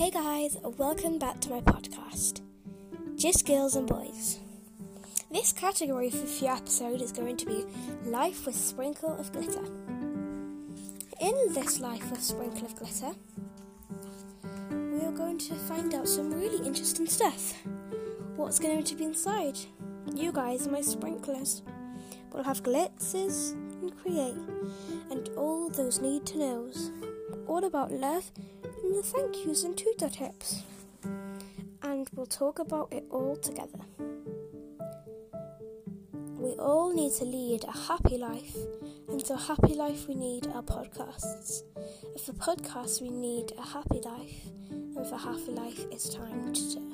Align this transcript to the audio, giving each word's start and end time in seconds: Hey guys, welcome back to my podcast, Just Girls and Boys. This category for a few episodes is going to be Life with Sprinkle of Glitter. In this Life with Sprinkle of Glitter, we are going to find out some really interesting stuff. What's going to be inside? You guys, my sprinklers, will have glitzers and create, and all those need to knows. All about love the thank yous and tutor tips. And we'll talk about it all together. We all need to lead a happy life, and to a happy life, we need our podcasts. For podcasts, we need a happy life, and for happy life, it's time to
Hey 0.00 0.10
guys, 0.10 0.56
welcome 0.78 1.18
back 1.18 1.40
to 1.40 1.50
my 1.50 1.60
podcast, 1.60 2.40
Just 3.16 3.46
Girls 3.46 3.76
and 3.76 3.86
Boys. 3.86 4.38
This 5.30 5.52
category 5.52 6.08
for 6.08 6.24
a 6.24 6.26
few 6.26 6.48
episodes 6.48 7.02
is 7.02 7.12
going 7.12 7.36
to 7.36 7.44
be 7.44 7.66
Life 8.06 8.46
with 8.46 8.56
Sprinkle 8.56 9.14
of 9.20 9.30
Glitter. 9.30 9.62
In 11.20 11.34
this 11.52 11.80
Life 11.80 12.10
with 12.10 12.22
Sprinkle 12.22 12.64
of 12.64 12.76
Glitter, 12.76 13.12
we 14.70 15.04
are 15.04 15.12
going 15.12 15.36
to 15.36 15.54
find 15.54 15.92
out 15.94 16.08
some 16.08 16.32
really 16.32 16.66
interesting 16.66 17.06
stuff. 17.06 17.52
What's 18.36 18.58
going 18.58 18.82
to 18.82 18.94
be 18.94 19.04
inside? 19.04 19.58
You 20.14 20.32
guys, 20.32 20.66
my 20.66 20.80
sprinklers, 20.80 21.60
will 22.32 22.44
have 22.44 22.62
glitzers 22.62 23.52
and 23.82 23.94
create, 24.00 24.38
and 25.10 25.28
all 25.36 25.68
those 25.68 26.00
need 26.00 26.24
to 26.24 26.38
knows. 26.38 26.90
All 27.46 27.64
about 27.64 27.92
love 27.92 28.30
the 28.94 29.02
thank 29.02 29.44
yous 29.44 29.64
and 29.64 29.76
tutor 29.76 30.08
tips. 30.08 30.62
And 31.82 32.08
we'll 32.14 32.26
talk 32.26 32.58
about 32.58 32.92
it 32.92 33.04
all 33.10 33.36
together. 33.36 33.80
We 36.38 36.50
all 36.52 36.92
need 36.92 37.12
to 37.14 37.24
lead 37.24 37.64
a 37.64 37.72
happy 37.72 38.16
life, 38.16 38.56
and 39.08 39.24
to 39.26 39.34
a 39.34 39.36
happy 39.36 39.74
life, 39.74 40.08
we 40.08 40.14
need 40.14 40.46
our 40.48 40.62
podcasts. 40.62 41.62
For 42.24 42.32
podcasts, 42.32 43.00
we 43.00 43.10
need 43.10 43.52
a 43.58 43.62
happy 43.62 44.00
life, 44.00 44.46
and 44.70 45.06
for 45.06 45.16
happy 45.16 45.52
life, 45.52 45.84
it's 45.90 46.08
time 46.08 46.52
to 46.52 46.89